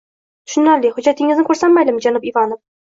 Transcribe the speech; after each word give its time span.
Tushunarli. 0.49 0.91
Hujjatingizni 0.97 1.47
ko'rsam 1.53 1.79
maylimi, 1.81 2.07
janob 2.09 2.31
Ivanov? 2.35 2.65